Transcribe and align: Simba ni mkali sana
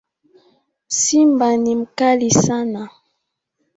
Simba 0.87 1.55
ni 1.57 1.75
mkali 1.75 2.31
sana 2.31 2.89